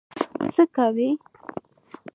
[0.53, 1.09] څه کوې؟